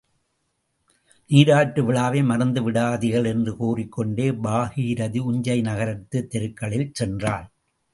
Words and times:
நீராட்டு 1.29 1.83
விழாவை 1.85 2.23
மறந்து 2.23 2.71
விடாதீர்கள் 2.71 3.25
என்று 3.25 3.55
கூறிக் 3.55 3.91
கொண்டே 3.91 4.31
பாகீரதி 4.31 5.19
உஞ்சை 5.19 5.61
நகரத்துத் 5.61 6.29
தெருக்களில் 6.29 6.91
சென்றாள். 6.99 7.47